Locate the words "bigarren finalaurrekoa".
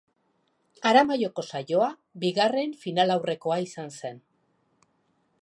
2.25-3.61